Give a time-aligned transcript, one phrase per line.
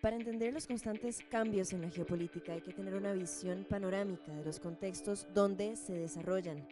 [0.00, 4.44] Para entender los constantes cambios en la geopolítica hay que tener una visión panorámica de
[4.44, 6.68] los contextos donde se desarrollan.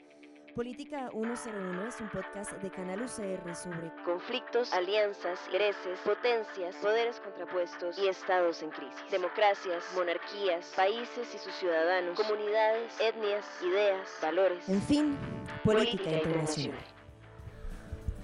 [0.54, 7.98] Política 101 es un podcast de Canal UCR sobre conflictos, alianzas, intereses, potencias, poderes contrapuestos
[7.98, 14.68] y estados en crisis, democracias, monarquías, países y sus ciudadanos, comunidades, etnias, ideas, valores.
[14.68, 15.18] En fin,
[15.64, 16.95] política, internacional.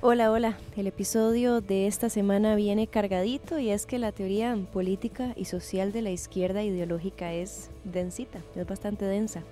[0.05, 0.59] Hola, hola.
[0.77, 5.93] El episodio de esta semana viene cargadito y es que la teoría política y social
[5.93, 9.45] de la izquierda ideológica es densita, es bastante densa.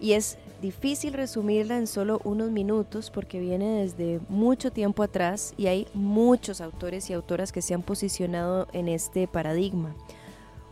[0.00, 5.68] Y es difícil resumirla en solo unos minutos porque viene desde mucho tiempo atrás y
[5.68, 9.94] hay muchos autores y autoras que se han posicionado en este paradigma.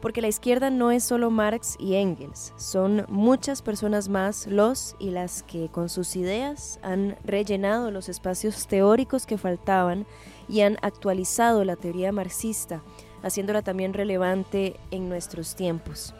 [0.00, 5.10] Porque la izquierda no es solo Marx y Engels, son muchas personas más los y
[5.10, 10.06] las que con sus ideas han rellenado los espacios teóricos que faltaban
[10.48, 12.82] y han actualizado la teoría marxista,
[13.22, 16.14] haciéndola también relevante en nuestros tiempos.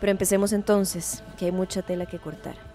[0.00, 2.70] Pero empecemos entonces, que hay mucha tela que cortar.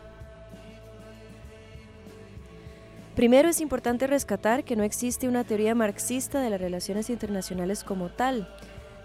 [3.15, 8.09] Primero es importante rescatar que no existe una teoría marxista de las relaciones internacionales como
[8.09, 8.53] tal.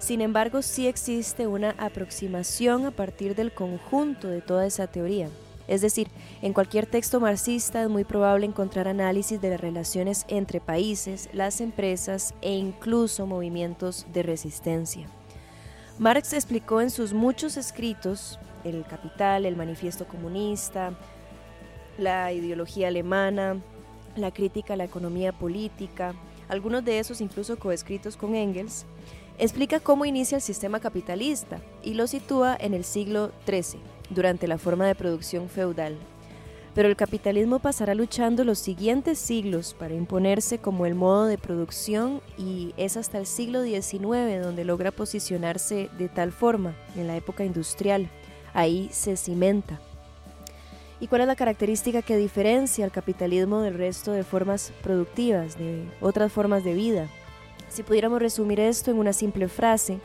[0.01, 5.29] Sin embargo, sí existe una aproximación a partir del conjunto de toda esa teoría.
[5.69, 6.09] Es decir,
[6.41, 11.61] en cualquier texto marxista es muy probable encontrar análisis de las relaciones entre países, las
[11.61, 15.07] empresas e incluso movimientos de resistencia.
[15.99, 20.95] Marx explicó en sus muchos escritos, El Capital, el Manifiesto Comunista,
[21.99, 23.61] la ideología alemana,
[24.17, 26.15] la crítica a la economía política,
[26.49, 28.87] algunos de esos incluso coescritos con Engels,
[29.41, 34.59] explica cómo inicia el sistema capitalista y lo sitúa en el siglo XIII, durante la
[34.59, 35.99] forma de producción feudal
[36.75, 42.21] pero el capitalismo pasará luchando los siguientes siglos para imponerse como el modo de producción
[42.39, 47.45] y es hasta el siglo XIX donde logra posicionarse de tal forma, en la época
[47.45, 48.09] industrial.
[48.55, 49.81] Ahí se cimenta.
[51.01, 55.85] ¿Y cuál es la característica que diferencia al capitalismo del resto de formas productivas, de
[56.01, 57.09] otras formas de vida?
[57.71, 60.01] Si pudiéramos resumir esto en una simple frase,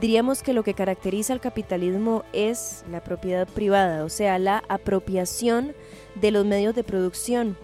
[0.00, 5.74] diríamos que lo que caracteriza al capitalismo es la propiedad privada, o sea, la apropiación
[6.14, 7.56] de los medios de producción,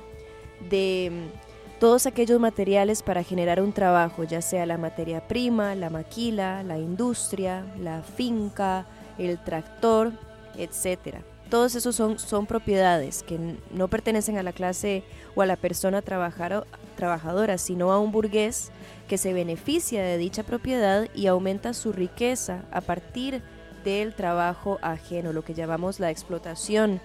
[0.71, 5.91] de mm, todos aquellos materiales para generar un trabajo, ya sea la materia prima, la
[5.91, 8.87] maquila, la industria, la finca,
[9.19, 10.13] el tractor,
[10.57, 11.17] etc.
[11.53, 13.39] Todos esos son, son propiedades que
[13.75, 15.05] no pertenecen a la clase
[15.35, 18.71] o a la persona trabajadora, sino a un burgués
[19.07, 23.43] que se beneficia de dicha propiedad y aumenta su riqueza a partir
[23.85, 27.03] del trabajo ajeno, lo que llamamos la explotación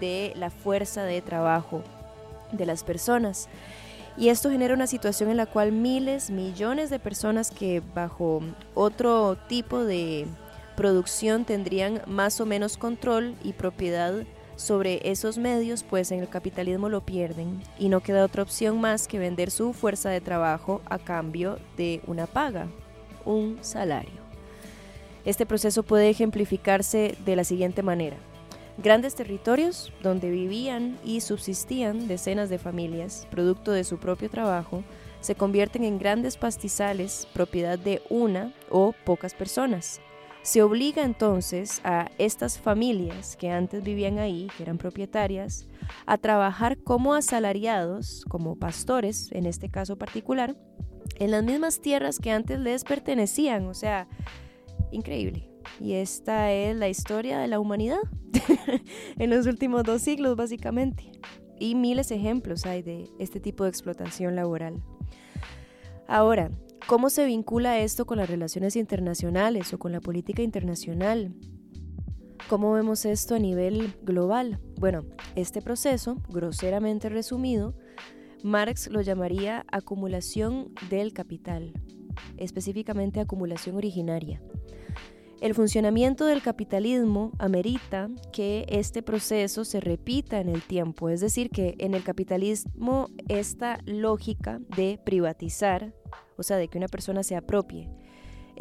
[0.00, 1.82] de la fuerza de trabajo
[2.52, 3.50] de las personas.
[4.16, 8.40] Y esto genera una situación en la cual miles, millones de personas que bajo
[8.74, 10.26] otro tipo de
[10.80, 14.14] producción tendrían más o menos control y propiedad
[14.56, 19.06] sobre esos medios, pues en el capitalismo lo pierden y no queda otra opción más
[19.06, 22.66] que vender su fuerza de trabajo a cambio de una paga,
[23.26, 24.22] un salario.
[25.26, 28.16] Este proceso puede ejemplificarse de la siguiente manera.
[28.78, 34.82] Grandes territorios donde vivían y subsistían decenas de familias, producto de su propio trabajo,
[35.20, 40.00] se convierten en grandes pastizales, propiedad de una o pocas personas.
[40.42, 45.68] Se obliga entonces a estas familias que antes vivían ahí, que eran propietarias,
[46.06, 50.56] a trabajar como asalariados, como pastores en este caso particular,
[51.16, 53.66] en las mismas tierras que antes les pertenecían.
[53.66, 54.08] O sea,
[54.90, 55.50] increíble.
[55.78, 58.00] Y esta es la historia de la humanidad
[59.18, 61.12] en los últimos dos siglos, básicamente.
[61.58, 64.82] Y miles de ejemplos hay de este tipo de explotación laboral.
[66.08, 66.50] Ahora,
[66.90, 71.32] ¿cómo se vincula esto con las relaciones internacionales o con la política internacional?
[72.48, 74.58] ¿Cómo vemos esto a nivel global?
[74.74, 75.04] Bueno,
[75.36, 77.76] este proceso, groseramente resumido,
[78.42, 81.74] Marx lo llamaría acumulación del capital,
[82.38, 84.42] específicamente acumulación originaria.
[85.40, 91.50] El funcionamiento del capitalismo amerita que este proceso se repita en el tiempo, es decir,
[91.50, 95.94] que en el capitalismo esta lógica de privatizar,
[96.40, 97.88] o sea, de que una persona se apropie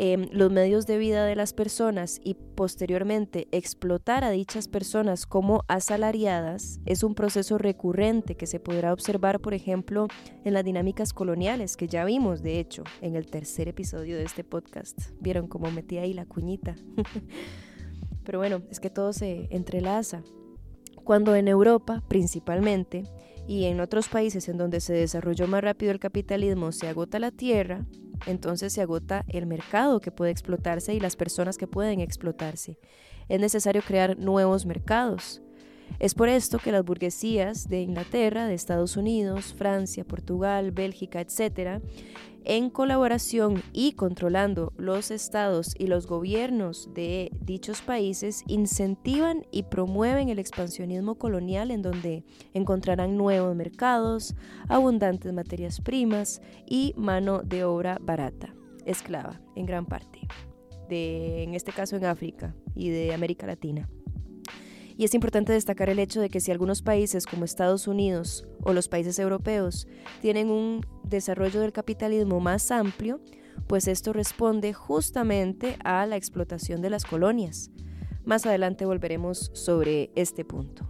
[0.02, 5.66] Em, los medios de vida de las personas y posteriormente explotar a dichas personas como
[5.68, 10.08] asalariadas es un proceso recurrente que se podrá observar, por ejemplo,
[10.46, 14.46] en las dinámicas coloniales que ya vimos, de hecho, en el tercer episodio de este
[14.46, 14.98] podcast.
[15.20, 16.78] Vieron cómo metí ahí la cuñita.
[18.24, 20.24] Pero bueno, es que todo se entrelaza.
[21.04, 23.04] Cuando en Europa, principalmente,
[23.50, 27.32] y en otros países en donde se desarrolló más rápido el capitalismo se agota la
[27.32, 27.84] tierra,
[28.28, 32.78] entonces se agota el mercado que puede explotarse y las personas que pueden explotarse.
[33.28, 35.42] Es necesario crear nuevos mercados.
[35.98, 41.82] Es por esto que las burguesías de Inglaterra, de Estados Unidos, Francia, Portugal, Bélgica, etc.,
[42.46, 50.30] en colaboración y controlando los estados y los gobiernos de dichos países, incentivan y promueven
[50.30, 54.36] el expansionismo colonial en donde encontrarán nuevos mercados,
[54.68, 58.54] abundantes materias primas y mano de obra barata,
[58.86, 60.20] esclava en gran parte,
[60.88, 63.90] de, en este caso en África y de América Latina.
[65.00, 68.74] Y es importante destacar el hecho de que si algunos países como Estados Unidos o
[68.74, 69.88] los países europeos
[70.22, 73.22] tienen un desarrollo del capitalismo más amplio,
[73.66, 77.72] pues esto responde justamente a la explotación de las colonias.
[78.26, 80.86] Más adelante volveremos sobre este punto.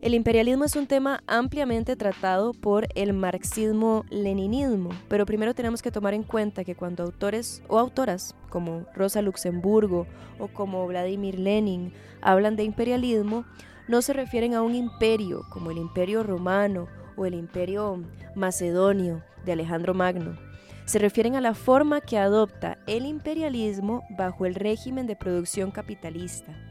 [0.00, 6.14] El imperialismo es un tema ampliamente tratado por el marxismo-leninismo, pero primero tenemos que tomar
[6.14, 10.06] en cuenta que cuando autores o autoras como Rosa Luxemburgo
[10.38, 11.92] o como Vladimir Lenin
[12.22, 13.44] hablan de imperialismo,
[13.88, 16.88] no se refieren a un imperio como el imperio romano
[17.18, 18.02] o el imperio
[18.34, 20.38] macedonio de Alejandro Magno.
[20.86, 26.69] Se refieren a la forma que adopta el imperialismo bajo el régimen de producción capitalista.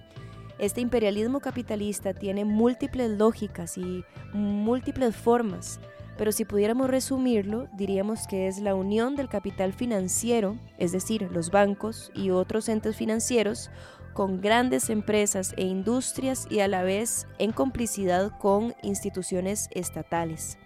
[0.59, 4.03] Este imperialismo capitalista tiene múltiples lógicas y
[4.33, 5.79] múltiples formas,
[6.17, 11.50] pero si pudiéramos resumirlo, diríamos que es la unión del capital financiero, es decir, los
[11.50, 13.71] bancos y otros entes financieros,
[14.11, 20.57] con grandes empresas e industrias y a la vez en complicidad con instituciones estatales.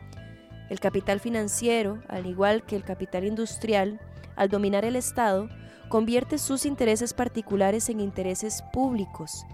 [0.71, 3.99] El capital financiero, al igual que el capital industrial,
[4.35, 5.49] al dominar el Estado,
[5.87, 9.45] convierte sus intereses particulares en intereses públicos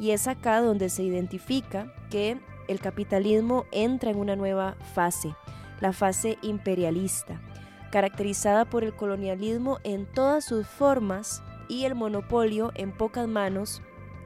[0.00, 5.36] y es acá donde se identifica que el capitalismo entra en una nueva fase,
[5.80, 7.40] la fase imperialista,
[7.92, 13.82] caracterizada por el colonialismo en todas sus formas y el monopolio en pocas manos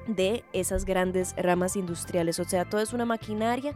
[0.06, 2.38] de esas grandes ramas industriales.
[2.38, 3.75] O sea, todo es una maquinaria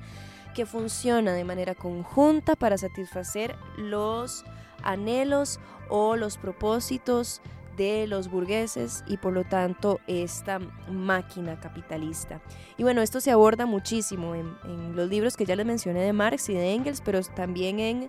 [0.54, 4.44] que funciona de manera conjunta para satisfacer los
[4.82, 5.58] anhelos
[5.88, 7.40] o los propósitos
[7.78, 10.58] de los burgueses y por lo tanto esta
[10.90, 12.42] máquina capitalista.
[12.76, 14.58] Y bueno, esto se aborda muchísimo en,
[14.94, 18.08] los libros que ya les mencioné de Marx y de Engels, pero también en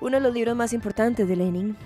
[0.00, 1.76] uno de los libros más importantes de Lenin,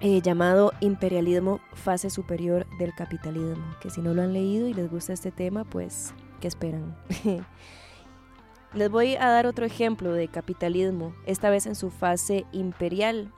[0.00, 4.88] eh, llamado Imperialismo, fase superior del capitalismo, que si no lo han leído y les
[4.88, 6.96] gusta este tema, pues, ¿qué esperan?
[8.74, 13.32] les voy a dar otro ejemplo de capitalismo, esta vez en su fase imperial,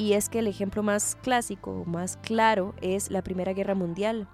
[0.00, 4.28] y es que el ejemplo más clásico, más claro, es la Primera Guerra Mundial.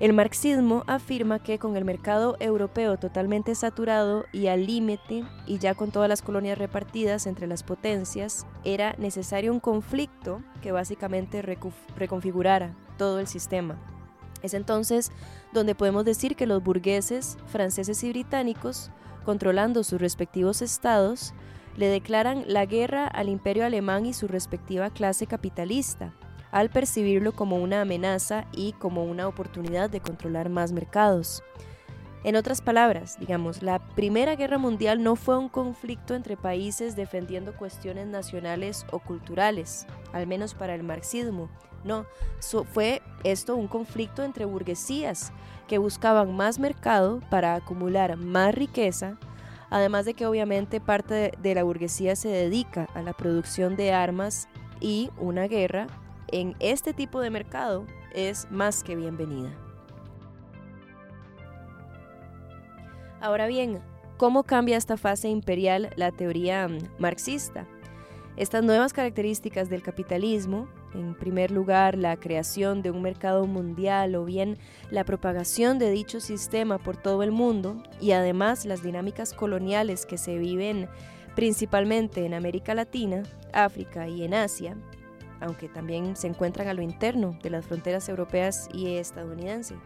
[0.00, 5.74] El marxismo afirma que con el mercado europeo totalmente saturado y al límite, y ya
[5.74, 12.74] con todas las colonias repartidas entre las potencias, era necesario un conflicto que básicamente reconfigurara
[12.96, 13.76] todo el sistema.
[14.40, 15.12] Es entonces
[15.52, 18.90] donde podemos decir que los burgueses franceses y británicos,
[19.26, 21.34] controlando sus respectivos estados,
[21.78, 26.12] le declaran la guerra al imperio alemán y su respectiva clase capitalista,
[26.50, 31.40] al percibirlo como una amenaza y como una oportunidad de controlar más mercados.
[32.24, 37.54] En otras palabras, digamos, la Primera Guerra Mundial no fue un conflicto entre países defendiendo
[37.54, 41.48] cuestiones nacionales o culturales, al menos para el marxismo.
[41.84, 42.06] No,
[42.72, 45.32] fue esto un conflicto entre burguesías
[45.68, 49.16] que buscaban más mercado para acumular más riqueza
[49.70, 54.48] Además de que obviamente parte de, la burguesía se dedica a la producción de armas
[54.80, 55.86] y una guerra
[56.28, 59.50] en este tipo de mercado es más que bienvenida.
[63.20, 63.80] Ahora bien,
[64.16, 67.66] ¿cómo cambia esta fase imperial la teoría mm, marxista?
[68.38, 74.24] Estas nuevas características del capitalismo en primer lugar, la creación de un mercado mundial o
[74.24, 74.56] bien
[74.92, 80.18] la propagación de dicho sistema por todo el mundo y además las dinámicas coloniales que
[80.18, 80.88] se viven
[81.34, 84.76] principalmente en América Latina, África y en Asia,
[85.40, 89.78] aunque también se encuentran a lo interno de las fronteras europeas y estadounidenses.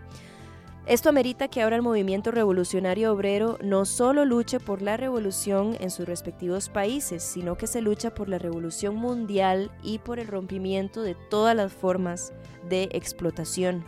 [0.84, 5.92] Esto amerita que ahora el movimiento revolucionario obrero no solo luche por la revolución en
[5.92, 11.02] sus respectivos países, sino que se lucha por la revolución mundial y por el rompimiento
[11.02, 12.32] de todas las formas
[12.68, 13.84] de explotación.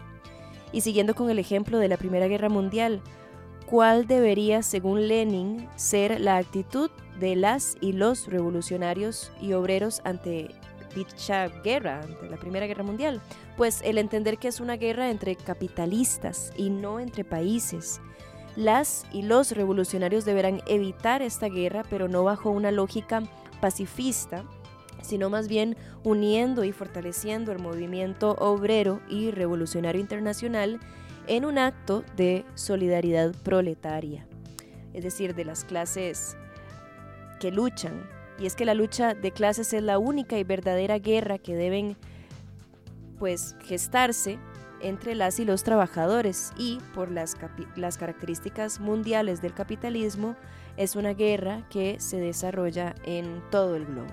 [0.71, 3.03] Y siguiendo con el ejemplo de la Primera Guerra Mundial,
[3.67, 10.55] ¿cuál debería, según Lenin, ser la actitud de las y los revolucionarios y obreros ante
[10.95, 13.21] dicha guerra, ante la Primera Guerra Mundial?
[13.57, 18.01] Pues el entender que es una guerra entre capitalistas y no entre países,
[18.57, 23.23] Las y los revolucionarios deberán evitar esta guerra, pero no bajo una lógica
[23.61, 24.45] pacifista,
[25.03, 30.79] sino más bien uniendo y fortaleciendo el movimiento obrero y revolucionario internacional
[31.27, 34.27] en un acto de solidaridad proletaria,
[34.93, 36.37] es decir, de las clases
[37.41, 38.09] que luchan.
[38.39, 41.97] Y es que la lucha de clases es la única y verdadera guerra que deben
[43.25, 44.39] pues gestarse
[44.83, 47.39] entre las y los trabajadores y por las,
[47.75, 50.37] las características mundiales del capitalismo
[50.77, 54.13] es una guerra que se desarrolla en todo el globo.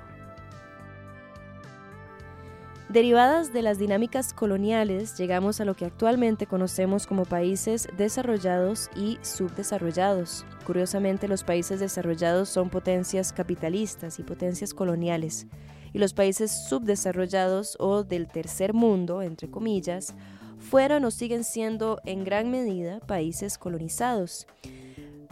[2.88, 9.20] Derivadas de las dinámicas coloniales, llegamos a lo que actualmente conocemos como países desarrollados y
[9.24, 10.46] subdesarrollados.
[10.66, 15.48] Curiosamente, los países desarrollados son potencias capitalistas y potencias coloniales,
[15.94, 20.14] y los países subdesarrollados o del tercer mundo, entre comillas,
[20.58, 24.48] fueron o siguen siendo en gran medida países colonizados.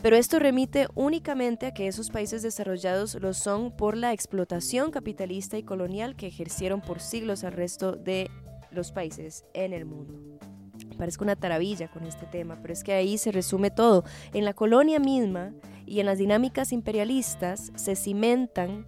[0.02, 5.58] Pero esto remite únicamente a que esos países desarrollados lo son por la explotación capitalista
[5.58, 8.32] y colonial que ejercieron por siglos al resto de
[8.72, 10.40] los países en el mundo.
[10.98, 14.06] Parezco una taravilla con este tema, pero es que ahí se resume todo.
[14.34, 15.54] En la colonia misma
[15.86, 18.86] y en las dinámicas imperialistas se cimentan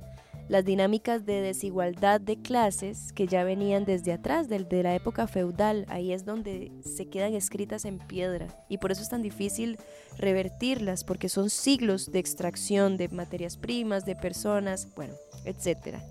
[0.52, 5.86] las dinámicas de desigualdad de clases que ya venían desde atrás, de la época feudal.
[5.88, 9.78] Ahí es donde se quedan escritas en piedra y por eso es tan difícil
[10.18, 15.14] revertirlas, porque son siglos de extracción de materias primas, de personas, bueno.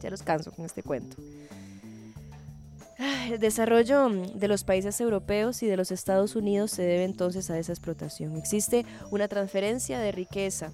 [0.02, 1.18] Ya los canso con este cuento.
[3.28, 7.58] El desarrollo de los países europeos y de los Estados Unidos se debe entonces a
[7.58, 8.36] esa explotación.
[8.38, 10.72] Existe una transferencia de riqueza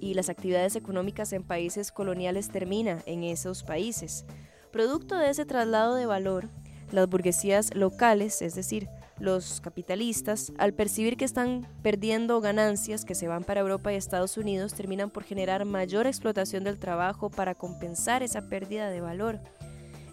[0.00, 4.24] y las actividades económicas en países coloniales terminan en esos países.
[4.70, 6.48] Producto de ese traslado de valor,
[6.90, 8.88] las burguesías locales, es decir,
[9.18, 14.36] los capitalistas, al percibir que están perdiendo ganancias que se van para Europa y Estados
[14.36, 19.40] Unidos, terminan por generar mayor explotación del trabajo para compensar esa pérdida de valor.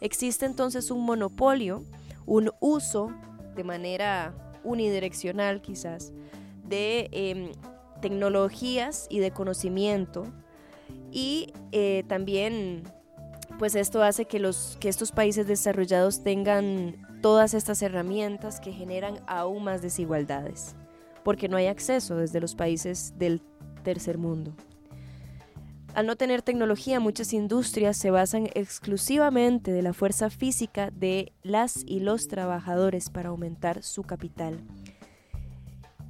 [0.01, 1.84] Existe entonces un monopolio,
[2.25, 3.12] un uso
[3.56, 6.13] de manera unidireccional quizás,
[6.63, 7.51] de em,
[8.01, 10.25] tecnologías y de conocimiento
[11.12, 12.84] y eh, también
[13.60, 19.20] pues esto hace que, los, que estos países desarrollados tengan todas estas herramientas que generan
[19.27, 20.75] aún más desigualdades,
[21.24, 23.41] porque no hay acceso desde los países del
[23.84, 24.55] tercer mundo.
[25.93, 31.84] Al no tener tecnología, muchas industrias se basan exclusivamente de la fuerza física de las
[31.86, 34.58] y los trabajadores para aumentar su capital.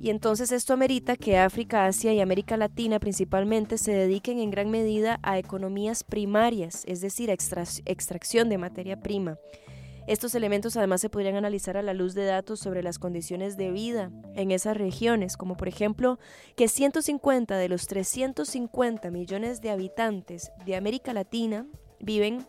[0.02, 4.72] Y entonces esto amerita que África, Asia y América Latina principalmente se dediquen en gran
[4.72, 9.38] medida a economías primarias, es decir, a extracción de materia prima.
[10.08, 13.70] Estos elementos además se podrían analizar a la luz de datos sobre las condiciones de
[13.70, 16.18] vida en esas regiones, como por ejemplo
[16.56, 21.68] que 150 de los 350 millones de habitantes de América Latina
[22.00, 22.44] viven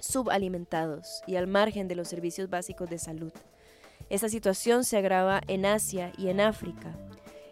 [0.00, 3.32] subalimentados y al margen de los servicios básicos de salud.
[4.08, 6.96] Esta situación se agrava en Asia y en África,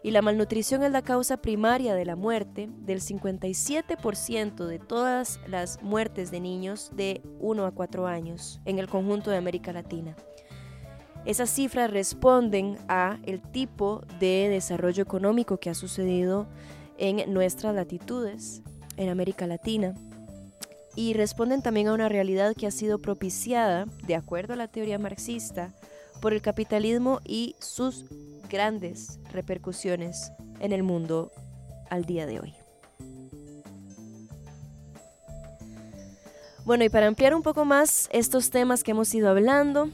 [0.04, 5.82] y la malnutrición es la causa primaria de la muerte del 57% de todas las
[5.82, 10.14] muertes de niños de 1 a 4 años en el conjunto de América Latina.
[11.24, 16.46] Esas cifras responden a el tipo de desarrollo económico que ha sucedido
[16.98, 18.62] en nuestras latitudes,
[18.98, 19.94] en América Latina,
[20.94, 24.98] y responden también a una realidad que ha sido propiciada, de acuerdo a la teoría
[24.98, 25.74] marxista,
[26.24, 28.06] por el capitalismo y sus
[28.48, 31.30] grandes repercusiones en el mundo
[31.90, 32.54] al día de hoy.
[36.64, 39.90] Bueno, y para ampliar un poco más estos temas que hemos ido hablando,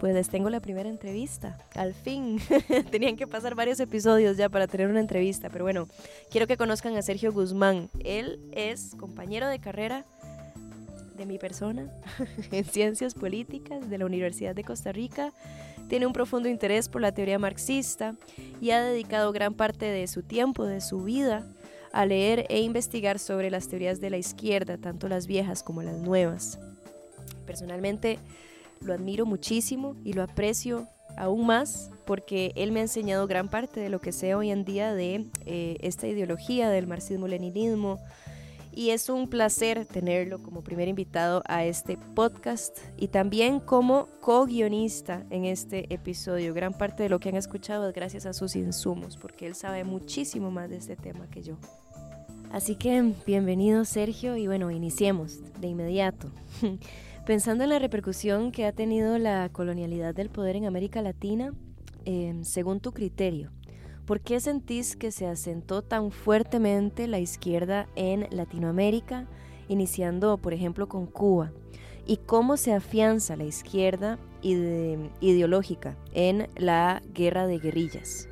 [0.00, 1.56] pues les tengo la primera entrevista.
[1.76, 2.40] Al fin,
[2.90, 5.86] tenían que pasar varios episodios ya para tener una entrevista, pero bueno,
[6.32, 7.90] quiero que conozcan a Sergio Guzmán.
[8.00, 10.04] Él es compañero de carrera
[11.16, 11.88] de mi persona
[12.52, 15.32] en ciencias políticas de la Universidad de Costa Rica.
[15.88, 18.14] Tiene un profundo interés por la teoría marxista
[18.60, 21.46] y ha dedicado gran parte de su tiempo, de su vida,
[21.92, 25.98] a leer e investigar sobre las teorías de la izquierda, tanto las viejas como las
[25.98, 26.58] nuevas.
[27.46, 28.18] Personalmente
[28.80, 33.80] lo admiro muchísimo y lo aprecio aún más porque él me ha enseñado gran parte
[33.80, 37.98] de lo que sé hoy en día de eh, esta ideología del marxismo-leninismo,
[38.76, 45.24] y es un placer tenerlo como primer invitado a este podcast y también como co-guionista
[45.30, 46.54] en este episodio.
[46.54, 49.84] Gran parte de lo que han escuchado es gracias a sus insumos, porque él sabe
[49.84, 51.56] muchísimo más de este tema que yo.
[52.50, 56.30] Así que bienvenido Sergio y bueno, iniciemos de inmediato.
[57.26, 61.52] Pensando en la repercusión que ha tenido la colonialidad del poder en América Latina,
[62.04, 63.50] em, según tu criterio,
[64.06, 69.26] ¿Por qué sentís que se asentó tan fuertemente la izquierda en Latinoamérica,
[69.68, 71.52] iniciando, por ejemplo, con Cuba?
[72.06, 78.28] ¿Y cómo se afianza la izquierda ideológica en la guerra de guerrillas?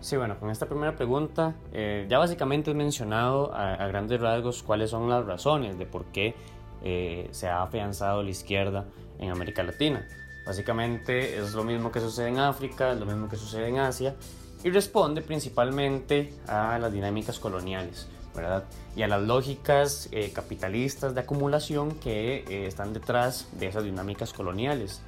[0.00, 4.90] Sí, bueno, con esta primera pregunta eh, ya básicamente he mencionado a, grandes rasgos cuáles
[4.90, 6.34] son las razones de por qué
[6.82, 8.86] eh, se ha afianzado la izquierda
[9.18, 10.06] en América Latina.
[10.44, 14.14] Básicamente es lo mismo que sucede en África, es lo mismo que sucede en Asia
[14.62, 18.64] y responde principalmente a las dinámicas coloniales, ¿verdad?
[18.94, 24.32] Y a las lógicas eh, capitalistas de acumulación que eh, están detrás de esas dinámicas
[24.32, 25.02] coloniales.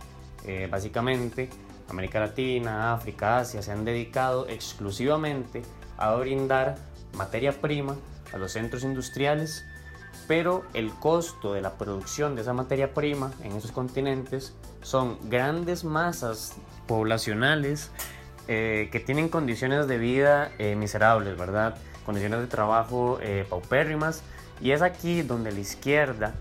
[0.45, 1.51] Eh, básicamente,
[1.89, 5.63] América Latina, África, Asia se han dedicado exclusivamente
[5.99, 6.77] a brindar
[7.15, 7.97] materia prima
[8.33, 9.65] a los centros industriales
[10.27, 14.55] pero el costo de la producción de esa materia prima en esos continentes
[14.87, 16.55] son grandes masas
[16.87, 17.91] poblacionales
[18.47, 21.77] eh, que tienen condiciones de vida eh, miserables, ¿verdad?
[22.05, 24.23] Condiciones de trabajo eh, paupérrimas.
[24.61, 26.35] Y es aquí donde la izquierda,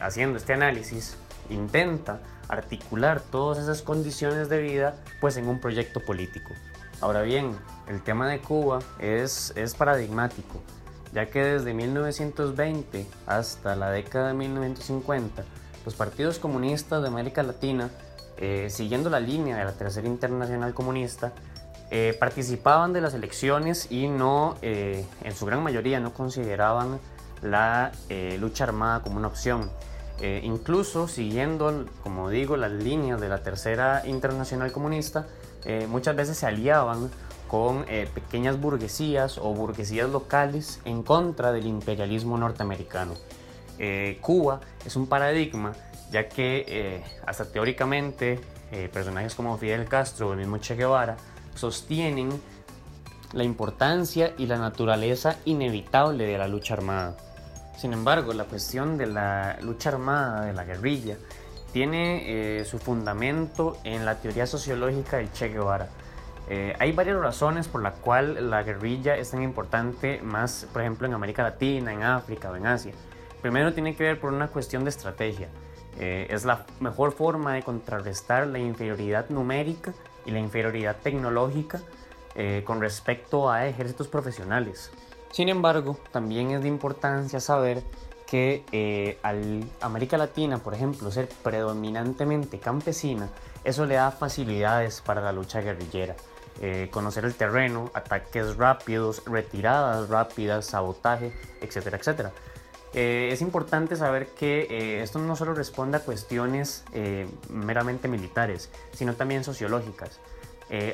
[0.00, 1.18] haciendo este análisis,
[1.50, 6.54] intenta articular todas esas condiciones de vida pues en un proyecto político.
[7.00, 7.56] Ahora bien,
[7.88, 10.62] el tema de Cuba es, es paradigmático
[11.12, 15.44] ya que desde 1920 hasta la década de 1950,
[15.86, 17.88] los partidos comunistas de América Latina,
[18.36, 21.32] eh, siguiendo la línea de la Tercera Internacional Comunista,
[21.90, 26.98] eh, participaban de las elecciones y no, eh, en su gran mayoría, no consideraban
[27.40, 27.92] la
[28.38, 29.70] lucha armada como una opción.
[30.42, 35.26] incluso siguiendo, como digo, las líneas de la Tercera Internacional Comunista,
[35.88, 37.10] muchas veces se aliaban
[37.48, 43.14] con eh, pequeñas burguesías o burguesías locales en contra del imperialismo norteamericano.
[43.78, 45.72] Eh, Cuba es un paradigma
[46.10, 48.40] ya que eh, hasta teóricamente
[48.92, 51.16] personajes como Fidel Castro o el mismo Che Guevara
[51.54, 52.28] sostienen
[53.32, 57.16] la importancia y la naturaleza inevitable de la lucha armada.
[57.78, 61.16] Sin embargo, la cuestión de la lucha armada, de la guerrilla,
[61.72, 65.88] tiene su fundamento en la teoría sociológica del Che Guevara
[66.48, 71.06] eh, hay varias razones por las cuales la guerrilla es tan importante, más por ejemplo
[71.06, 72.92] en América Latina, en África o en Asia.
[73.42, 75.48] Primero tiene que ver por una cuestión de estrategia.
[75.98, 79.94] Eh, es la mejor forma de contrarrestar la inferioridad numérica
[80.24, 81.80] y la inferioridad tecnológica
[82.34, 84.90] eh, con respecto a ejércitos profesionales.
[85.30, 87.82] Sin embargo, también es de importancia saber
[88.26, 93.28] que al América Latina, por ejemplo, ser predominantemente campesina,
[93.62, 96.16] eso le da facilidades para la lucha guerrillera.
[96.62, 102.32] Eh, conocer el terreno, ataques rápidos, retiradas rápidas, sabotaje, etcétera, etcétera.
[102.96, 106.84] Eh, es importante saber que eh, esto no solo responde a cuestiones
[107.50, 110.18] meramente militares, sino también sociológicas.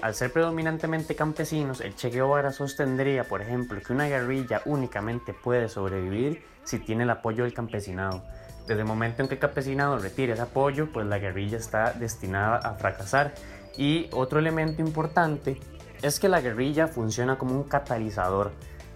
[0.02, 5.68] al ser predominantemente campesinos, el Che Guevara sostendría, por ejemplo, que una guerrilla únicamente puede
[5.70, 8.22] sobrevivir si tiene el apoyo del campesinado.
[8.66, 12.58] Desde el momento en que el campesinado retire ese apoyo, pues la guerrilla está destinada
[12.58, 13.34] a fracasar
[13.76, 15.58] y otro elemento importante
[16.02, 18.52] es que la guerrilla funciona como un catalizador.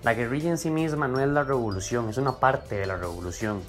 [0.07, 3.61] La guerrilla en sí misma no es la revolución, es una parte de la revolución.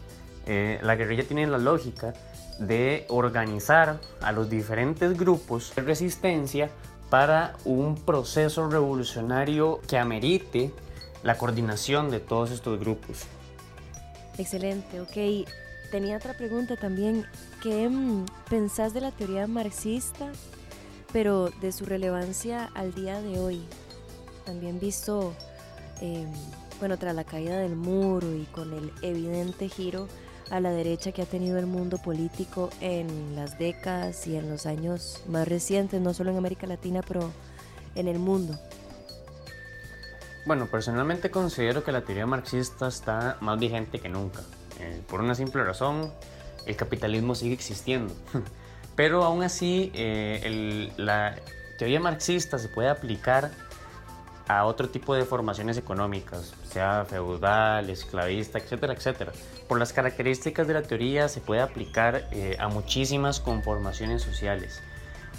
[0.45, 2.13] Eh, la guerrilla tiene la lógica
[2.59, 6.69] de organizar a los diferentes grupos de resistencia
[7.09, 10.71] para un proceso revolucionario que amerite
[11.23, 13.23] la coordinación de todos estos grupos.
[14.37, 15.49] Excelente, ok.
[15.89, 17.25] Tenía otra pregunta también.
[17.63, 20.31] ¿Qué mm, pensás de la teoría marxista
[21.11, 23.63] pero de su relevancia al día de hoy.
[24.45, 25.33] También visto,
[26.01, 26.27] em,
[26.79, 30.07] bueno, tras la caída del muro y con el evidente giro
[30.49, 34.65] a la derecha que ha tenido el mundo político en las décadas y en los
[34.65, 37.31] años más recientes, no solo en América Latina, pero
[37.95, 38.57] en el mundo.
[40.45, 44.41] Bueno, personalmente considero que la teoría marxista está más vigente que nunca.
[44.79, 46.13] Eh, por una simple razón,
[46.65, 48.13] el capitalismo sigue existiendo.
[48.95, 51.35] Pero aún así, eh, la
[51.77, 53.51] teoría marxista se puede aplicar
[54.47, 59.31] a otro tipo de formaciones económicas, sea feudal, esclavista, etcétera, etcétera.
[59.67, 64.81] Por las características de la teoría se puede aplicar eh, a muchísimas conformaciones sociales.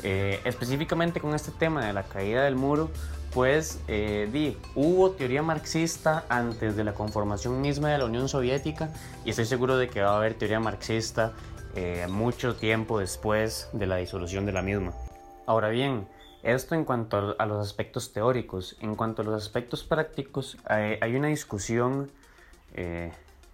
[0.02, 2.90] Eh, específicamente con este tema de la caída del muro,
[3.32, 8.90] pues di, hubo teoría marxista antes de la conformación misma de la Unión Soviética
[9.24, 11.34] y estoy seguro de que va a haber teoría marxista
[11.80, 14.94] eh, mucho tiempo después de la disolución de la misma.
[15.46, 16.08] Ahora bien,
[16.42, 18.76] esto en cuanto a los aspectos teóricos.
[18.80, 22.10] En cuanto a los aspectos prácticos, hay una discusión,
[22.74, 23.12] eh,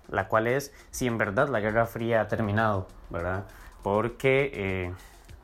[0.09, 3.45] la cual es si en verdad la Guerra Fría ha terminado, ¿verdad?
[3.83, 4.93] Porque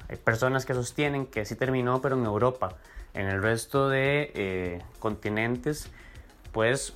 [0.09, 2.75] Hay personas que sostienen que sí terminó, pero en Europa.
[3.15, 5.89] En el resto de eh, continentes,
[6.53, 6.95] pues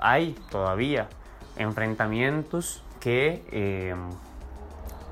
[0.00, 1.08] hay todavía
[1.56, 4.10] enfrentamientos que, em,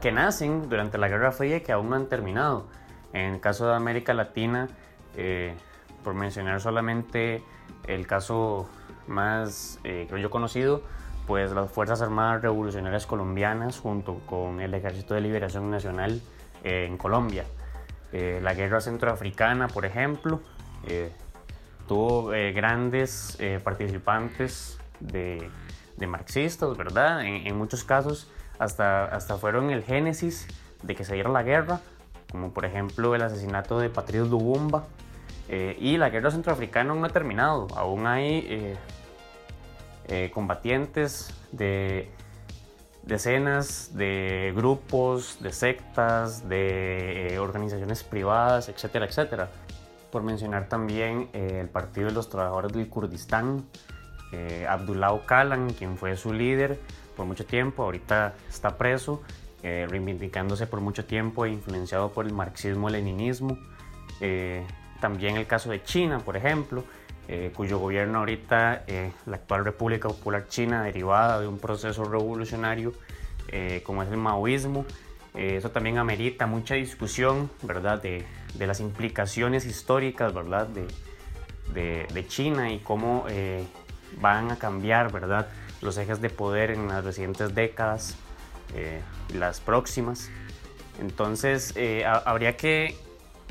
[0.00, 2.66] que nacen durante la Guerra Fría y que aún no han terminado.
[3.14, 4.68] En el caso de América Latina,
[5.16, 5.54] eh,
[6.02, 7.42] por mencionar solamente
[7.86, 8.68] el caso
[9.06, 10.82] más eh, yo conocido,
[11.26, 16.20] pues las Fuerzas Armadas Revolucionarias Colombianas junto con el Ejército de Liberación Nacional
[16.62, 17.44] eh, en Colombia.
[18.12, 20.40] Eh, la guerra centroafricana, por ejemplo,
[20.86, 21.10] eh,
[21.88, 25.50] tuvo grandes participantes de,
[26.06, 27.24] marxistas, ¿verdad?
[27.24, 30.46] En, muchos casos hasta, hasta fueron el génesis
[30.82, 31.80] de que se diera la guerra,
[32.34, 34.86] como por ejemplo el asesinato de Patricio Lubumba.
[35.48, 38.76] y la guerra centroafricana no ha terminado, aún hay
[40.06, 42.10] eh, combatientes de
[43.04, 49.48] decenas de grupos, de sectas, de eh, organizaciones privadas, etcétera, etcétera.
[50.10, 53.64] Por mencionar también eh, el Partido de los Trabajadores del Kurdistán,
[54.68, 56.80] Abdullah Öcalan, quien fue su líder
[57.16, 59.22] por mucho tiempo, ahorita está preso,
[59.64, 63.58] reivindicándose por mucho tiempo e influenciado por el marxismo-leninismo.
[65.00, 66.84] también el caso de China, por ejemplo,
[67.26, 72.92] eh, cuyo gobierno ahorita, eh, la actual República Popular China, derivada de un proceso revolucionario
[73.48, 74.84] eh, como es el maoísmo.
[75.34, 78.24] eso también amerita mucha discusión, ¿verdad?, de,
[78.58, 83.26] las implicaciones históricas, ¿verdad?, de, de China y cómo
[84.20, 85.48] van a cambiar, ¿verdad?,
[85.82, 88.16] los ejes de poder en las recientes décadas
[89.32, 90.30] y las próximas.
[91.00, 91.74] Entonces,
[92.24, 92.96] habría que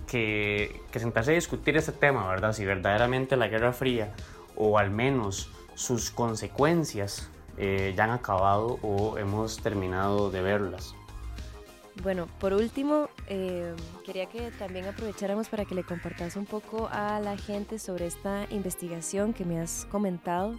[0.05, 2.53] que, sentarse a discutir este tema, ¿verdad?
[2.53, 4.13] Si verdaderamente la Guerra Fría,
[4.55, 10.95] o al menos sus consecuencias, eh, ya han acabado o hemos terminado de verlas.
[12.01, 17.19] Bueno, por último, eh, quería que también aprovecháramos para que le compartas un poco a
[17.19, 20.55] la gente sobre esta investigación que me has comentado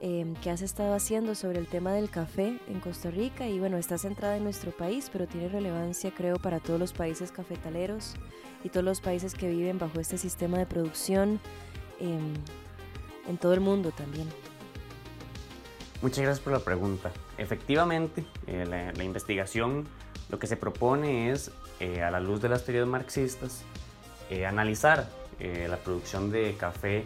[0.00, 3.98] Que has estado haciendo sobre el tema del café en Costa Rica y bueno, está
[3.98, 8.14] centrada en nuestro país, pero tiene relevancia creo para todos los países cafetaleros
[8.64, 11.38] y todos los países que viven bajo este sistema de producción
[11.98, 12.32] em,
[13.28, 14.26] en todo el mundo también.
[16.02, 17.10] Muchas gracias por la pregunta.
[17.36, 19.86] Efectivamente, eh, la, investigación
[20.30, 23.64] lo que se propone es, eh, a la luz de las teorías marxistas,
[24.30, 25.08] eh, analizar
[25.40, 27.02] la producción de café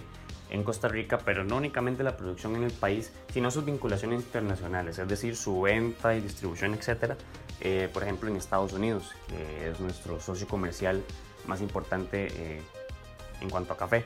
[0.55, 4.99] en Costa Rica, pero no únicamente la producción en el país, sino sus vinculaciones internacionales,
[4.99, 7.17] es decir, su venta y distribución, etcétera,
[7.61, 11.03] eh, por ejemplo en Estados Unidos, que es nuestro socio comercial
[11.49, 12.63] más importante eh,
[13.41, 14.05] en cuanto a café.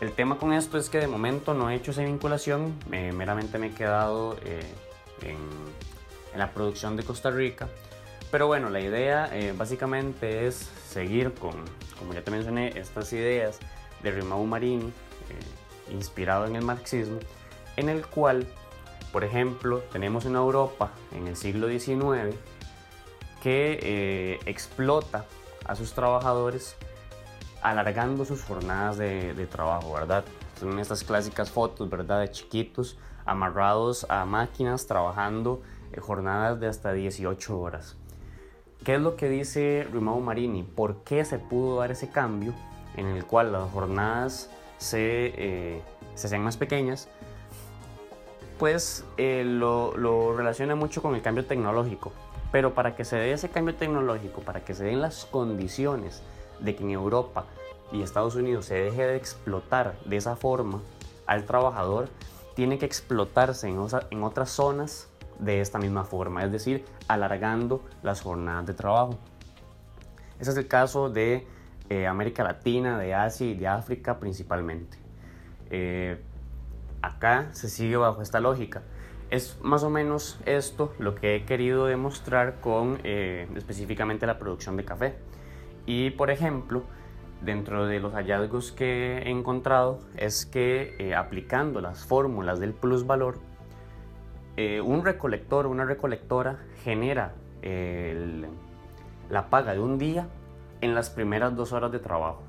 [0.00, 3.68] El tema con esto es que de momento no he hecho esa vinculación, meramente me
[3.68, 4.60] he quedado eh,
[5.22, 5.36] en,
[6.32, 7.66] en, la producción de Costa Rica.
[8.30, 11.54] Pero bueno, la idea básicamente es seguir con,
[11.98, 13.58] como ya te mencioné, estas ideas
[14.02, 14.92] de Rimau Marini,
[15.30, 17.18] eh, inspirado en el marxismo,
[17.76, 18.46] en el cual,
[19.12, 22.34] por ejemplo, tenemos una Europa en el siglo XIX
[23.42, 25.24] que eh, explota
[25.64, 26.76] a sus trabajadores
[27.62, 30.24] alargando sus jornadas de, trabajo, ¿verdad?
[30.58, 32.20] Son estas clásicas fotos, ¿verdad?
[32.20, 37.96] De chiquitos amarrados a máquinas trabajando eh, jornadas de hasta 18 horas.
[38.84, 40.62] ¿Qué es lo que dice Rimao Marini?
[40.62, 42.54] ¿Por qué se pudo dar ese cambio
[42.96, 45.82] en el cual las jornadas se, eh,
[46.14, 47.08] se más pequeñas,
[48.58, 52.12] pues eh, lo, lo, relaciona mucho con el cambio tecnológico.
[52.52, 56.22] Pero para que se dé ese cambio tecnológico, para que se den las condiciones
[56.60, 57.44] de que en Europa
[57.92, 60.80] y Estados Unidos se deje de explotar de esa forma
[61.26, 62.08] al trabajador,
[62.54, 63.78] tiene que explotarse en,
[64.10, 65.08] en otras zonas
[65.38, 69.18] de esta misma forma, es decir, alargando las jornadas de trabajo.
[70.38, 71.46] Ese es el caso de
[71.88, 74.98] eh, América Latina, de Asia y de África principalmente.
[75.70, 76.20] Eh,
[77.00, 78.82] acá se sigue bajo esta lógica.
[79.30, 84.76] Es más o menos esto lo que he querido demostrar con eh, específicamente la producción
[84.76, 85.14] de café.
[85.86, 86.82] Y por ejemplo,
[87.40, 93.38] dentro de los hallazgos que he encontrado es que aplicando las fórmulas del plusvalor,
[94.56, 97.34] un recolector o una recolectora genera
[99.30, 100.26] la paga de un día
[100.86, 102.42] en las primeras dos horas de trabajo.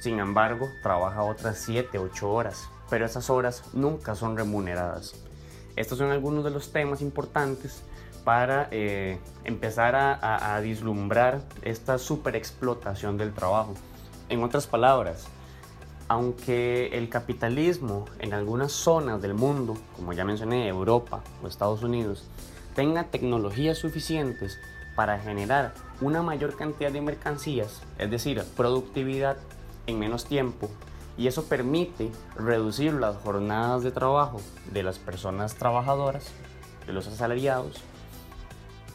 [0.00, 5.14] Sin embargo, trabaja otras 7, 8 horas, pero esas horas nunca son remuneradas.
[5.76, 7.82] Estos son algunos de los temas importantes
[8.24, 13.74] para eh, empezar a, a, vislumbrar esta superexplotación del trabajo.
[14.28, 15.28] En otras palabras,
[16.08, 22.28] aunque el capitalismo en algunas zonas del mundo, como ya mencioné, Europa o Estados Unidos,
[22.74, 24.58] tenga tecnologías suficientes
[24.94, 29.36] para generar una mayor cantidad de mercancías, es decir, productividad
[29.86, 30.68] en menos tiempo,
[31.16, 34.40] y eso permite reducir las jornadas de trabajo
[34.72, 36.30] de las personas trabajadoras,
[36.86, 37.82] de los asalariados,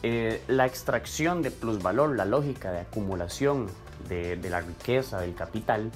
[0.03, 3.67] eh, la extracción de plusvalor, la lógica de acumulación
[4.09, 5.91] de, la riqueza, del capital,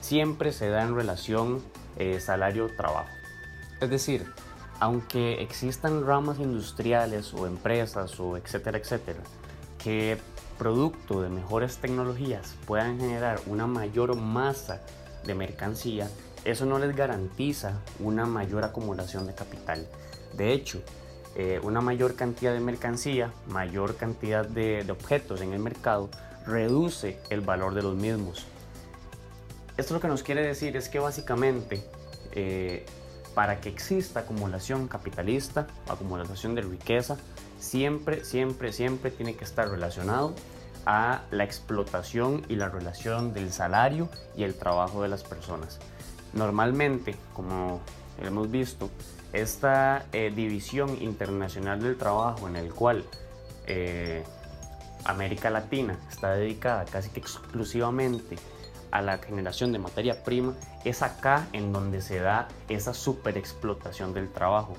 [0.00, 1.62] siempre se da en relación
[1.96, 3.10] eh, salario-trabajo.
[3.80, 4.26] Es decir,
[4.80, 9.20] aunque existan ramas industriales o empresas o etcétera, etcétera,
[9.82, 10.18] que
[10.60, 14.82] producto de mejores tecnologías puedan generar una mayor masa
[15.24, 16.10] de mercancía,
[16.44, 19.86] eso no les garantiza una mayor acumulación de capital.
[20.36, 20.82] De hecho,
[21.34, 26.10] eh, una mayor cantidad de mercancía, mayor cantidad de, objetos en el mercado,
[26.44, 28.44] reduce el valor de los mismos.
[29.78, 31.82] Esto lo que nos quiere decir es que básicamente
[32.32, 32.84] eh,
[33.34, 37.16] para que exista acumulación capitalista, acumulación de riqueza,
[37.60, 40.34] siempre, siempre, siempre tiene que estar relacionado
[40.86, 45.78] a la explotación y la relación del salario y el trabajo de las personas.
[46.32, 47.80] Normalmente, como
[48.20, 48.90] hemos visto,
[49.32, 53.04] esta eh, división internacional del trabajo en el cual
[53.66, 54.24] eh,
[55.04, 58.36] América Latina está dedicada casi que exclusivamente
[58.90, 64.30] a la generación de materia prima, es acá en donde se da esa superexplotación del
[64.32, 64.76] trabajo.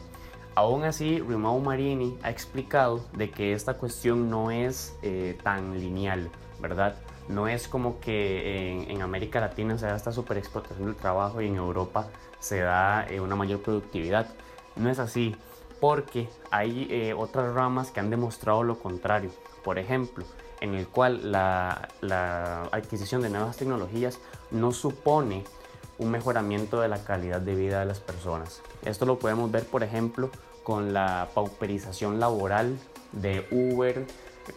[0.54, 6.30] Aún así, Rimao Marini ha explicado de que esta cuestión no es eh, tan lineal,
[6.60, 6.96] ¿verdad?
[7.30, 11.56] No es como que en, América Latina se da esta superexplotación del trabajo y en
[11.56, 12.08] Europa
[12.40, 14.28] se da eh, una mayor productividad.
[14.76, 15.38] No es así,
[15.80, 19.32] porque hay eh, otras ramas que han demostrado lo contrario.
[19.64, 20.26] Por ejemplo,
[20.60, 24.20] en el cual la, la adquisición de nuevas tecnologías
[24.52, 25.46] no supone
[26.02, 28.62] un mejoramiento de la calidad de vida de las personas.
[28.84, 30.32] Esto lo podemos ver, por ejemplo,
[30.64, 32.78] con la pauperización laboral
[33.12, 34.06] de Uber,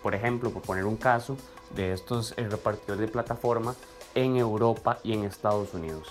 [0.02, 1.37] por ejemplo, por poner un caso,
[1.74, 3.74] de estos eh, repartidores de plataforma
[4.14, 6.09] en Europa y en Estados Unidos,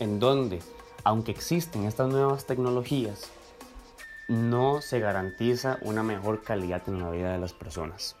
[0.00, 0.60] en donde,
[1.04, 3.30] aunque existen estas nuevas tecnologías,
[4.28, 8.16] no se garantiza una mejor calidad en la vida de las personas.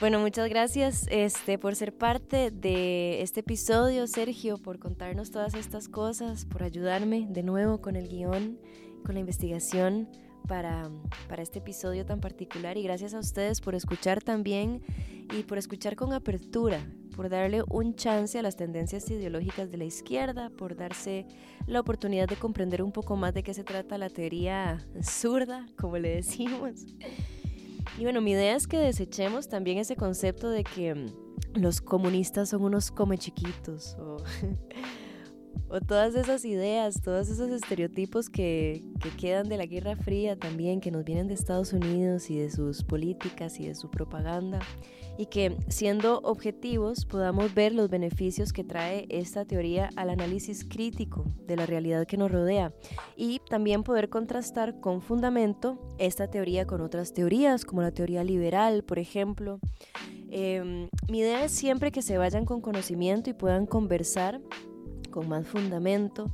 [0.00, 5.88] Bueno, muchas gracias este, por ser parte de este episodio, Sergio, por contarnos todas estas
[5.88, 8.60] cosas, por ayudarme de nuevo con el guion,
[9.04, 10.08] con la investigación
[10.46, 10.88] para,
[11.28, 12.78] para este episodio tan particular.
[12.78, 14.84] Y gracias a ustedes por escuchar también
[15.36, 16.80] y por escuchar con apertura,
[17.16, 21.26] por darle un chance a las tendencias ideológicas de la izquierda, por darse
[21.66, 25.98] la oportunidad de comprender un poco más de qué se trata la teoría zurda, como
[25.98, 26.86] le decimos.
[27.96, 31.06] Y bueno, mi idea es que desechemos también ese concepto de que mm,
[31.54, 33.96] los comunistas son unos come chiquitos
[35.68, 40.80] o todas esas ideas, todos esos estereotipos que, que, quedan de la Guerra Fría también,
[40.80, 44.60] que nos vienen de Estados Unidos y de sus políticas y de su propaganda
[45.18, 51.24] y que siendo objetivos podamos ver los beneficios que trae esta teoría al análisis crítico
[51.44, 52.72] de la realidad que nos rodea
[53.16, 58.84] y también poder contrastar con fundamento esta teoría con otras teorías como la teoría liberal,
[58.84, 59.58] por ejemplo.
[60.30, 64.40] Em, mi idea es siempre que se vayan con conocimiento y puedan conversar
[65.10, 66.30] con más fundamento,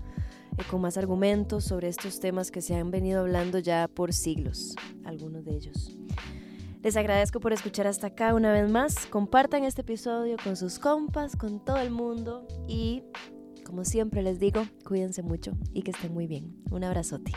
[0.58, 4.74] eh, con más argumentos sobre estos temas que se han venido hablando ya por siglos,
[5.04, 5.96] algunos de ellos.
[6.82, 9.06] Les agradezco por escuchar hasta acá una vez más.
[9.06, 13.04] Compartan este episodio con sus compas, con todo el mundo y,
[13.64, 16.62] como siempre les digo, cuídense mucho y que estén muy bien.
[16.70, 17.32] Un abrazote.